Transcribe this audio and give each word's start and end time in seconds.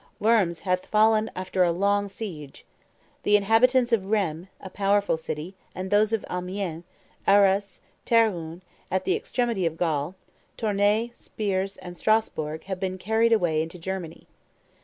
Worms 0.19 0.61
hath 0.61 0.87
fallen 0.87 1.29
after 1.35 1.63
a 1.63 1.71
long 1.71 2.07
siege. 2.07 2.65
The 3.21 3.35
inhabitants 3.35 3.91
of 3.91 4.07
Rheims, 4.09 4.47
a 4.59 4.71
powerful 4.71 5.15
city, 5.15 5.53
and 5.75 5.91
those 5.91 6.11
of 6.11 6.25
Amiens, 6.27 6.83
Arras, 7.27 7.81
Terouanne, 8.03 8.63
at 8.89 9.03
the 9.05 9.15
extremity 9.15 9.67
of 9.67 9.77
Gaul, 9.77 10.15
Tournay, 10.57 11.11
Spires, 11.13 11.77
and 11.77 11.95
Strasburg 11.95 12.63
have 12.63 12.79
been 12.79 12.97
carried 12.97 13.31
away 13.31 13.63
to 13.67 13.77
Germany. 13.77 14.25